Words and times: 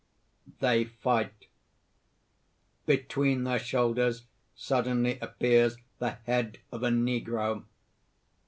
(_They 0.59 0.89
fight. 0.89 1.45
Between 2.87 3.43
their 3.43 3.59
shoulders 3.59 4.23
suddenly 4.55 5.19
appears 5.19 5.77
the 5.99 6.17
head 6.25 6.57
of 6.71 6.81
a 6.81 6.89
negro. 6.89 7.65